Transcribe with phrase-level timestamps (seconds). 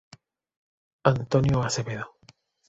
[1.11, 2.05] Antonio Acevedo.